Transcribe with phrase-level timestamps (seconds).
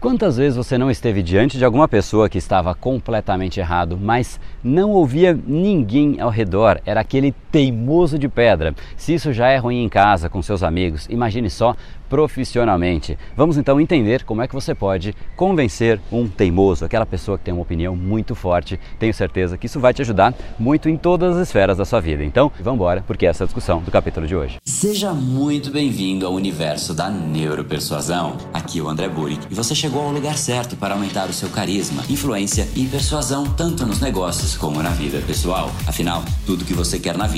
[0.00, 4.92] Quantas vezes você não esteve diante de alguma pessoa que estava completamente errado, mas não
[4.92, 8.74] ouvia ninguém ao redor, era aquele teimoso de pedra?
[8.96, 11.74] Se isso já é ruim em casa, com seus amigos, imagine só
[12.08, 13.18] profissionalmente.
[13.36, 17.52] Vamos então entender como é que você pode convencer um teimoso, aquela pessoa que tem
[17.52, 18.80] uma opinião muito forte.
[18.98, 22.24] Tenho certeza que isso vai te ajudar muito em todas as esferas da sua vida.
[22.24, 24.56] Então, vamos embora, porque essa é a discussão do capítulo de hoje.
[24.64, 28.38] Seja muito bem-vindo ao universo da neuropersuasão.
[28.54, 31.32] Aqui é o André Burick e você chegou chegou ao lugar certo para aumentar o
[31.32, 35.70] seu carisma, influência e persuasão tanto nos negócios como na vida pessoal.
[35.86, 37.37] Afinal, tudo que você quer na vida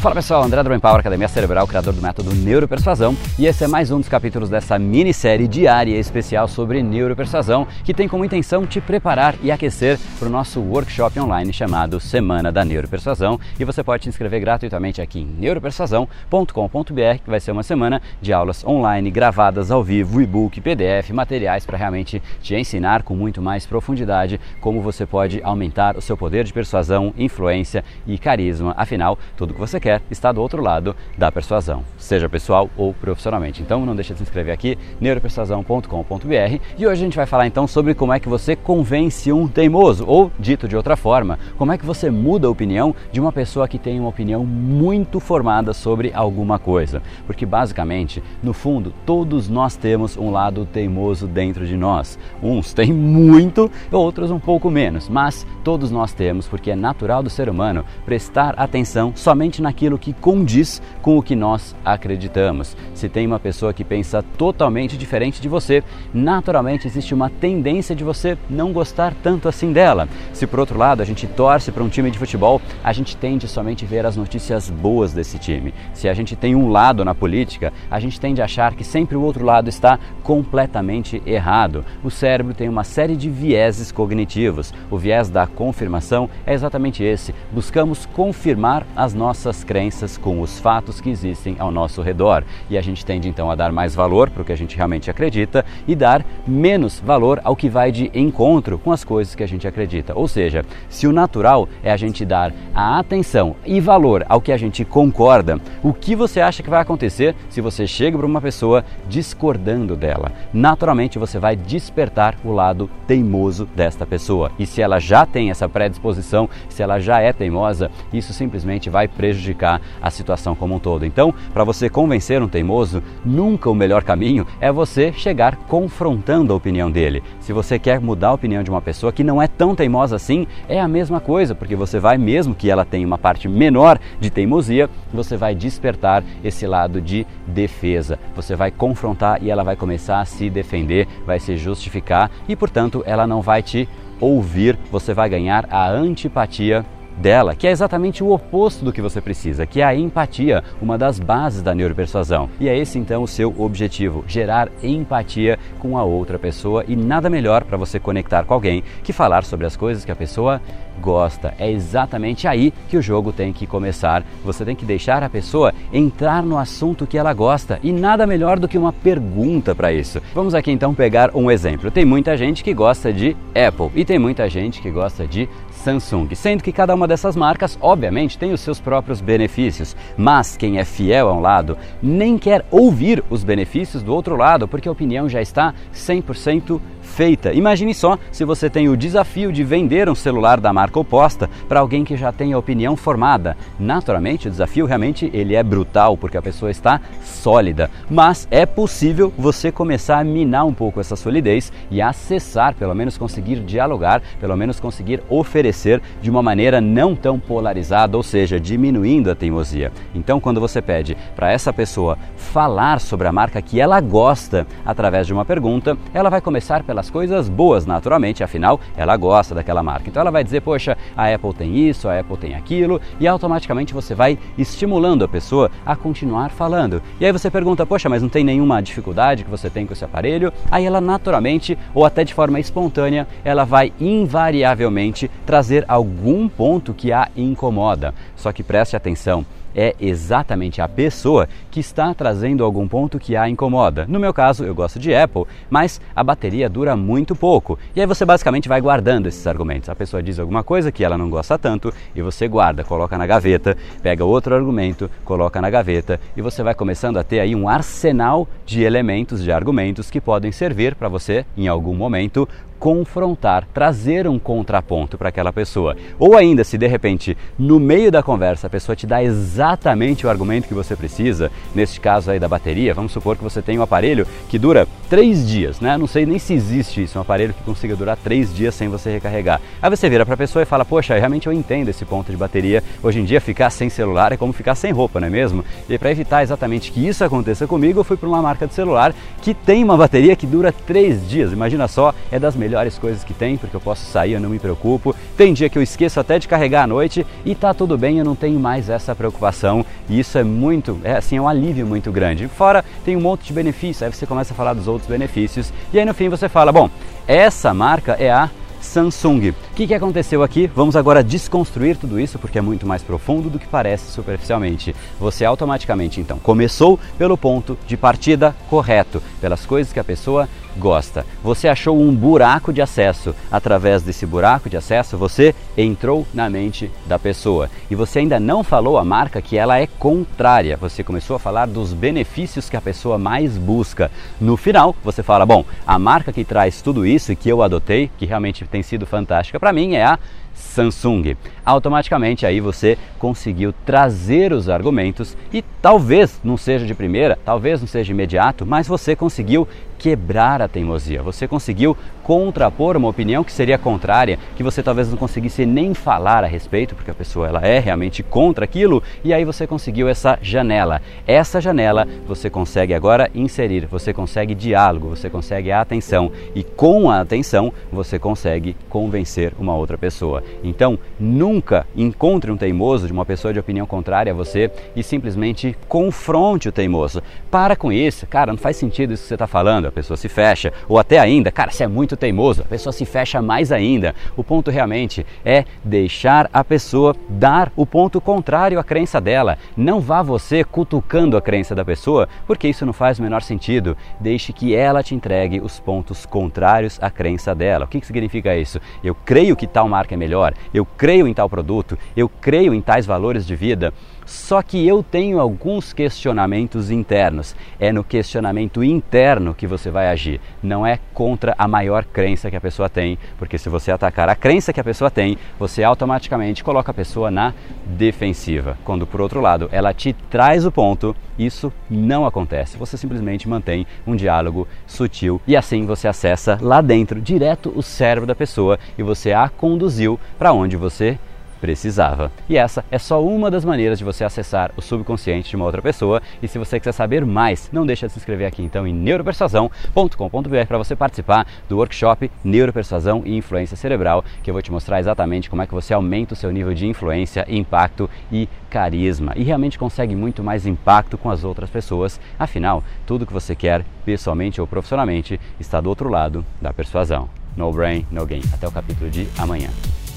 [0.00, 3.90] Fala pessoal, André Brain Power, Academia Cerebral, criador do método Neuropersuasão, e esse é mais
[3.90, 9.34] um dos capítulos dessa minissérie diária especial sobre neuropersuasão, que tem como intenção te preparar
[9.42, 14.08] e aquecer para o nosso workshop online chamado Semana da Neuropersuasão, e você pode se
[14.08, 19.82] inscrever gratuitamente aqui em neuropersuasão.com.br, que vai ser uma semana de aulas online gravadas ao
[19.82, 25.42] vivo, e-book, PDF, materiais para realmente te ensinar com muito mais profundidade como você pode
[25.42, 28.74] aumentar o seu poder de persuasão, influência e carisma.
[28.76, 32.92] Afinal, tudo que você quer quer está do outro lado da persuasão, seja pessoal ou
[32.92, 33.62] profissionalmente.
[33.62, 37.66] Então não deixe de se inscrever aqui, neuropersuasão.com.br e hoje a gente vai falar então
[37.66, 41.78] sobre como é que você convence um teimoso, ou dito de outra forma, como é
[41.78, 46.12] que você muda a opinião de uma pessoa que tem uma opinião muito formada sobre
[46.12, 47.02] alguma coisa.
[47.26, 52.18] Porque basicamente, no fundo, todos nós temos um lado teimoso dentro de nós.
[52.42, 57.30] Uns têm muito, outros um pouco menos, mas todos nós temos porque é natural do
[57.30, 62.76] ser humano prestar atenção somente naquilo aquilo que condiz com o que nós acreditamos.
[62.94, 68.02] Se tem uma pessoa que pensa totalmente diferente de você, naturalmente existe uma tendência de
[68.02, 70.08] você não gostar tanto assim dela.
[70.32, 73.46] Se por outro lado a gente torce para um time de futebol, a gente tende
[73.46, 75.72] somente a ver as notícias boas desse time.
[75.94, 79.16] Se a gente tem um lado na política, a gente tende a achar que sempre
[79.16, 81.84] o outro lado está completamente errado.
[82.02, 84.74] O cérebro tem uma série de vieses cognitivos.
[84.90, 87.32] O viés da confirmação é exatamente esse.
[87.52, 92.42] Buscamos confirmar as nossas crenças com os fatos que existem ao nosso redor.
[92.70, 95.10] E a gente tende então a dar mais valor para o que a gente realmente
[95.10, 99.46] acredita e dar menos valor ao que vai de encontro com as coisas que a
[99.46, 100.14] gente acredita.
[100.16, 104.52] Ou seja, se o natural é a gente dar a atenção e valor ao que
[104.52, 108.40] a gente concorda, o que você acha que vai acontecer se você chega para uma
[108.40, 110.32] pessoa discordando dela?
[110.50, 114.50] Naturalmente você vai despertar o lado teimoso desta pessoa.
[114.58, 119.06] E se ela já tem essa predisposição, se ela já é teimosa, isso simplesmente vai
[119.06, 121.04] prejudicar prejudicar a situação como um todo.
[121.04, 126.56] Então, para você convencer um teimoso, nunca o melhor caminho é você chegar confrontando a
[126.56, 127.22] opinião dele.
[127.40, 130.46] Se você quer mudar a opinião de uma pessoa que não é tão teimosa assim,
[130.68, 134.30] é a mesma coisa, porque você vai, mesmo que ela tenha uma parte menor de
[134.30, 138.18] teimosia, você vai despertar esse lado de defesa.
[138.36, 143.02] Você vai confrontar e ela vai começar a se defender, vai se justificar e, portanto,
[143.04, 143.88] ela não vai te
[144.20, 146.84] ouvir, você vai ganhar a antipatia
[147.18, 150.96] dela, que é exatamente o oposto do que você precisa, que é a empatia, uma
[150.96, 152.48] das bases da neuropersuasão.
[152.58, 157.28] E é esse então o seu objetivo, gerar empatia com a outra pessoa e nada
[157.28, 160.60] melhor para você conectar com alguém que falar sobre as coisas que a pessoa
[160.98, 161.54] gosta.
[161.58, 164.22] É exatamente aí que o jogo tem que começar.
[164.44, 168.58] Você tem que deixar a pessoa entrar no assunto que ela gosta e nada melhor
[168.58, 170.20] do que uma pergunta para isso.
[170.34, 171.90] Vamos aqui então pegar um exemplo.
[171.90, 175.48] Tem muita gente que gosta de Apple e tem muita gente que gosta de
[175.78, 180.78] Samsung, sendo que cada uma dessas marcas, obviamente, tem os seus próprios benefícios, mas quem
[180.78, 184.92] é fiel a um lado nem quer ouvir os benefícios do outro lado, porque a
[184.92, 187.52] opinião já está 100% feita.
[187.52, 191.80] Imagine só se você tem o desafio de vender um celular da marca oposta para
[191.80, 193.56] alguém que já tem a opinião formada.
[193.78, 199.32] Naturalmente, o desafio realmente ele é brutal porque a pessoa está sólida, mas é possível
[199.38, 204.56] você começar a minar um pouco essa solidez e acessar, pelo menos conseguir dialogar, pelo
[204.56, 209.90] menos conseguir oferecer de uma maneira não tão polarizada, ou seja, diminuindo a teimosia.
[210.14, 215.26] Então, quando você pede para essa pessoa falar sobre a marca que ela gosta através
[215.26, 219.84] de uma pergunta, ela vai começar pela pelas coisas boas, naturalmente, afinal ela gosta daquela
[219.84, 220.08] marca.
[220.08, 220.77] Então ela vai dizer, poxa,
[221.16, 225.70] a Apple tem isso, a Apple tem aquilo, e automaticamente você vai estimulando a pessoa
[225.84, 227.02] a continuar falando.
[227.20, 230.04] E aí você pergunta, poxa, mas não tem nenhuma dificuldade que você tem com esse
[230.04, 230.52] aparelho?
[230.70, 237.12] Aí ela naturalmente, ou até de forma espontânea, ela vai invariavelmente trazer algum ponto que
[237.12, 238.14] a incomoda.
[238.36, 239.44] Só que preste atenção
[239.78, 244.06] é exatamente a pessoa que está trazendo algum ponto que a incomoda.
[244.08, 247.78] No meu caso, eu gosto de Apple, mas a bateria dura muito pouco.
[247.94, 249.88] E aí você basicamente vai guardando esses argumentos.
[249.88, 253.24] A pessoa diz alguma coisa que ela não gosta tanto e você guarda, coloca na
[253.24, 257.68] gaveta, pega outro argumento, coloca na gaveta e você vai começando a ter aí um
[257.68, 264.26] arsenal de elementos, de argumentos que podem servir para você em algum momento confrontar, trazer
[264.28, 265.96] um contraponto para aquela pessoa.
[266.18, 270.30] Ou ainda, se de repente, no meio da conversa, a pessoa te dá exatamente o
[270.30, 273.82] argumento que você precisa, neste caso aí da bateria, vamos supor que você tem um
[273.82, 275.96] aparelho que dura três dias, né?
[275.96, 279.10] Não sei nem se existe isso, um aparelho que consiga durar três dias sem você
[279.10, 279.60] recarregar.
[279.82, 282.36] Aí você vira para a pessoa e fala, poxa, realmente eu entendo esse ponto de
[282.36, 282.82] bateria.
[283.02, 285.64] Hoje em dia, ficar sem celular é como ficar sem roupa, não é mesmo?
[285.88, 289.14] E para evitar exatamente que isso aconteça comigo, eu fui para uma marca de celular
[289.42, 291.52] que tem uma bateria que dura três dias.
[291.52, 294.50] Imagina só, é das melhores melhores coisas que tem, porque eu posso sair, eu não
[294.50, 295.16] me preocupo.
[295.36, 298.24] Tem dia que eu esqueço até de carregar à noite e tá tudo bem, eu
[298.24, 299.84] não tenho mais essa preocupação.
[300.08, 302.46] E isso é muito, é assim, é um alívio muito grande.
[302.46, 305.98] Fora tem um monte de benefícios, aí você começa a falar dos outros benefícios e
[305.98, 306.90] aí no fim você fala, bom,
[307.26, 309.54] essa marca é a Samsung.
[309.78, 310.66] O que, que aconteceu aqui?
[310.74, 314.92] Vamos agora desconstruir tudo isso porque é muito mais profundo do que parece superficialmente.
[315.20, 321.26] Você automaticamente então começou pelo ponto de partida correto, pelas coisas que a pessoa gosta.
[321.42, 323.34] Você achou um buraco de acesso.
[323.50, 327.68] Através desse buraco de acesso, você entrou na mente da pessoa.
[327.90, 330.76] E você ainda não falou a marca que ela é contrária.
[330.76, 334.10] Você começou a falar dos benefícios que a pessoa mais busca.
[334.40, 338.10] No final, você fala: bom, a marca que traz tudo isso e que eu adotei,
[338.16, 340.18] que realmente tem sido fantástica para mim, é a
[340.58, 341.36] Samsung.
[341.64, 347.88] Automaticamente aí você conseguiu trazer os argumentos e talvez não seja de primeira, talvez não
[347.88, 349.66] seja imediato, mas você conseguiu
[349.98, 351.22] quebrar a teimosia.
[351.22, 356.44] Você conseguiu contrapor uma opinião que seria contrária, que você talvez não conseguisse nem falar
[356.44, 360.38] a respeito, porque a pessoa ela é realmente contra aquilo, e aí você conseguiu essa
[360.40, 361.02] janela.
[361.26, 367.20] Essa janela você consegue agora inserir, você consegue diálogo, você consegue atenção e com a
[367.20, 370.42] atenção você consegue convencer uma outra pessoa.
[370.62, 375.76] Então, nunca encontre um teimoso de uma pessoa de opinião contrária a você e simplesmente
[375.88, 377.22] confronte o teimoso.
[377.50, 380.28] Para com isso, cara, não faz sentido isso que você está falando a pessoa se
[380.28, 380.72] fecha.
[380.88, 384.14] Ou até ainda, cara, se é muito teimoso, a pessoa se fecha mais ainda.
[384.36, 389.58] O ponto realmente é deixar a pessoa dar o ponto contrário à crença dela.
[389.76, 393.96] Não vá você cutucando a crença da pessoa, porque isso não faz o menor sentido.
[394.20, 397.84] Deixe que ela te entregue os pontos contrários à crença dela.
[397.84, 398.80] O que, que significa isso?
[399.02, 400.37] Eu creio que tal marca é melhor,
[400.72, 403.92] eu creio em tal produto, eu creio em tais valores de vida.
[404.28, 407.56] Só que eu tenho alguns questionamentos internos.
[407.80, 412.56] É no questionamento interno que você vai agir, não é contra a maior crença que
[412.56, 416.62] a pessoa tem, porque se você atacar a crença que a pessoa tem, você automaticamente
[416.62, 417.54] coloca a pessoa na
[417.86, 418.76] defensiva.
[418.84, 422.76] Quando por outro lado ela te traz o ponto, isso não acontece.
[422.76, 428.26] Você simplesmente mantém um diálogo sutil e assim você acessa lá dentro direto o cérebro
[428.26, 431.18] da pessoa e você a conduziu para onde você
[431.60, 432.30] precisava.
[432.48, 435.82] E essa é só uma das maneiras de você acessar o subconsciente de uma outra
[435.82, 436.22] pessoa.
[436.42, 440.66] E se você quiser saber mais, não deixa de se inscrever aqui então em neuropersuasão.com.br
[440.66, 445.50] para você participar do workshop Neuropersuasão e Influência Cerebral, que eu vou te mostrar exatamente
[445.50, 449.78] como é que você aumenta o seu nível de influência, impacto e carisma e realmente
[449.78, 452.20] consegue muito mais impacto com as outras pessoas.
[452.38, 457.28] Afinal, tudo que você quer, pessoalmente ou profissionalmente, está do outro lado da persuasão.
[457.56, 458.42] No brain, no gain.
[458.52, 459.70] Até o capítulo de amanhã.